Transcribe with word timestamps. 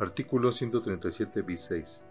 Artículo 0.00 0.50
137 0.50 1.42
bis 1.42 1.60
6. 1.66 2.04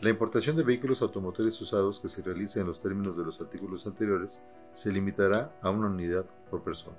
La 0.00 0.08
importación 0.08 0.56
de 0.56 0.62
vehículos 0.62 1.02
automotores 1.02 1.60
usados 1.60 2.00
que 2.00 2.08
se 2.08 2.22
realice 2.22 2.58
en 2.58 2.66
los 2.66 2.82
términos 2.82 3.18
de 3.18 3.24
los 3.24 3.38
artículos 3.38 3.86
anteriores 3.86 4.42
se 4.72 4.90
limitará 4.90 5.54
a 5.60 5.68
una 5.68 5.88
unidad 5.88 6.24
por 6.50 6.62
persona. 6.62 6.96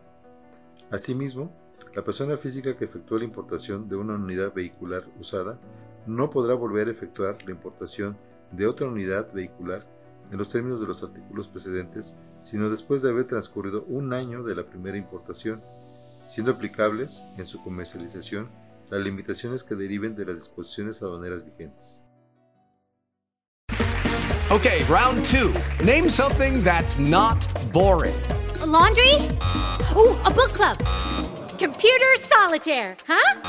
Asimismo, 0.92 1.52
la 1.96 2.04
persona 2.04 2.38
física 2.38 2.78
que 2.78 2.86
efectúa 2.86 3.18
la 3.18 3.26
importación 3.26 3.90
de 3.90 3.96
una 3.96 4.14
unidad 4.14 4.54
vehicular 4.54 5.04
usada 5.20 5.60
no 6.06 6.30
podrá 6.30 6.54
volver 6.54 6.90
a 6.90 6.92
efectuar 6.92 7.44
la 7.44 7.52
importación 7.52 8.16
de 8.52 8.68
otra 8.68 8.88
unidad 8.88 9.34
vehicular 9.34 9.88
en 10.32 10.38
los 10.38 10.50
términos 10.50 10.80
de 10.80 10.86
los 10.86 11.02
artículos 11.02 11.48
precedentes, 11.48 12.16
sino 12.40 12.70
después 12.70 13.02
de 13.02 13.10
haber 13.10 13.26
transcurrido 13.26 13.84
un 13.88 14.14
año 14.14 14.44
de 14.44 14.54
la 14.54 14.64
primera 14.64 14.96
importación, 14.96 15.60
siendo 16.28 16.52
aplicables 16.52 17.24
en 17.36 17.46
su 17.46 17.64
comercialización 17.64 18.69
las 18.90 19.02
limitaciones 19.02 19.64
que 19.64 19.76
deriven 19.76 20.16
de 20.16 20.26
las 20.26 20.38
disposiciones 20.38 21.02
aduaneras 21.02 21.46
vigentes. 21.46 22.04
Okay, 24.52 24.84
round 24.86 25.24
two. 25.26 25.54
Name 25.86 26.10
something 26.10 26.64
that's 26.64 26.98
not 26.98 27.38
boring. 27.72 28.20
A 28.62 28.66
laundry? 28.66 29.14
Ooh, 29.96 30.18
a 30.26 30.32
book 30.32 30.54
club. 30.54 30.78
Computer 31.60 32.16
solitaire, 32.20 32.98
huh? 33.08 33.42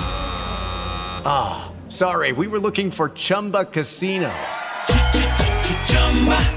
Ah, 1.25 1.73
oh, 1.73 1.91
sorry, 1.91 2.33
we 2.33 2.47
were 2.49 2.59
looking 2.59 2.91
for 2.91 3.09
Chumba 3.11 3.65
Casino. 3.65 4.31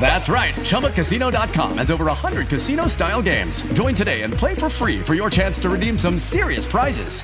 That's 0.02 0.28
right. 0.28 0.53
ChumbaCasino.com 0.56 1.78
has 1.78 1.90
over 1.90 2.06
100 2.06 2.50
casino 2.50 2.88
style 2.88 3.22
games. 3.22 3.62
Join 3.73 3.95
today 3.95 4.23
and 4.23 4.34
play 4.34 4.56
for 4.56 4.68
free 4.70 5.00
for 5.00 5.14
your 5.14 5.30
chance 5.30 5.58
to 5.59 5.70
redeem 5.70 5.97
some 5.97 6.20
serious 6.20 6.66
prizes. 6.66 7.23